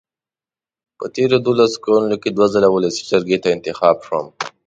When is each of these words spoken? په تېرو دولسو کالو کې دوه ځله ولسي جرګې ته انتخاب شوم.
په 0.97 1.05
تېرو 1.15 1.37
دولسو 1.47 1.77
کالو 1.85 2.17
کې 2.21 2.29
دوه 2.31 2.47
ځله 2.53 2.69
ولسي 2.71 3.03
جرګې 3.09 3.37
ته 3.43 3.47
انتخاب 3.55 3.97
شوم. 4.05 4.27